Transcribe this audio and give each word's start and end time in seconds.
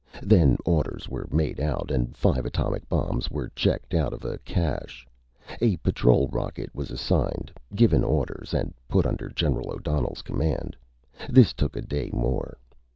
Then 0.23 0.57
orders 0.65 1.07
were 1.07 1.27
made 1.29 1.59
out, 1.59 1.91
and 1.91 2.17
five 2.17 2.43
atomic 2.43 2.89
bombs 2.89 3.29
were 3.29 3.49
checked 3.49 3.93
out 3.93 4.13
of 4.13 4.25
a 4.25 4.39
cache. 4.39 5.05
A 5.61 5.77
patrol 5.77 6.27
rocket 6.29 6.73
was 6.73 6.89
assigned, 6.89 7.53
given 7.75 8.03
orders, 8.03 8.51
and 8.51 8.73
put 8.87 9.05
under 9.05 9.29
General 9.29 9.69
O'Donnell's 9.71 10.23
command. 10.23 10.75
This 11.29 11.53
took 11.53 11.75
a 11.75 11.83
day 11.83 12.09
more. 12.13 12.57